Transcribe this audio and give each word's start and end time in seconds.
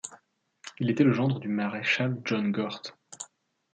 Il 0.79 0.89
était 0.89 1.03
le 1.03 1.13
gendre 1.13 1.39
du 1.39 1.47
maréchal 1.47 2.19
John 2.25 2.51
Gort. 2.51 2.81